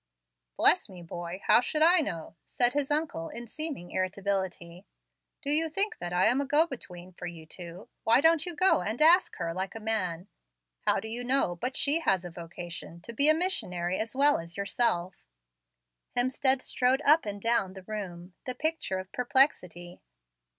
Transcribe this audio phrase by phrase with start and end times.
[0.57, 1.43] "Bless me, boy!
[1.45, 4.87] how should I know?" said his uncle, in seeming irritability.
[5.43, 7.87] "Do you think that I am a go between for you two?
[8.03, 10.27] Why don't you go and ask her, like a man?
[10.87, 14.39] How do you know but she has a vocation to be a missionary as well
[14.39, 15.13] as yourself?"
[16.17, 20.01] Hemstead strode up and down the room, the picture of perplexity.